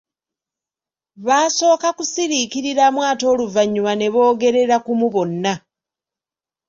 Baasooka 1.25 1.87
kusiriikiriramu 1.97 2.99
ate 3.09 3.25
oluvanyuma 3.33 3.91
ne 3.95 4.07
boogerera 4.13 4.77
kumu 4.85 5.07
bonna. 5.13 5.53